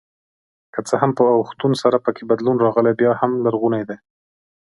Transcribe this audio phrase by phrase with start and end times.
[0.73, 3.97] که څه هم په اوښتون سره پکې بدلون راغلی بیا هم لرغوني دي.